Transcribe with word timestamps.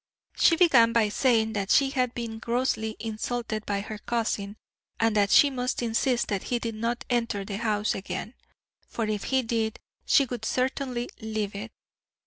She 0.35 0.55
began 0.55 0.93
by 0.93 1.09
saying 1.09 1.53
that 1.53 1.69
she 1.69 1.91
had 1.91 2.15
been 2.15 2.39
grossly 2.39 2.95
insulted 2.99 3.67
by 3.67 3.81
her 3.81 3.99
cousin, 3.99 4.57
and 4.99 5.15
that 5.15 5.29
she 5.29 5.51
must 5.51 5.83
insist 5.83 6.27
that 6.29 6.41
he 6.45 6.57
did 6.57 6.73
not 6.73 7.05
enter 7.07 7.45
the 7.45 7.57
house 7.57 7.93
again, 7.93 8.33
for 8.87 9.05
if 9.05 9.25
he 9.25 9.43
did 9.43 9.79
she 10.07 10.25
would 10.25 10.43
certainly 10.43 11.07
leave 11.21 11.53
it. 11.53 11.71